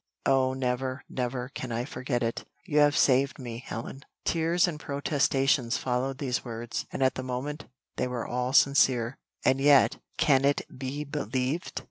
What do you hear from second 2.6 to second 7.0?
You have saved me, Helen." Tears and protestations followed these words,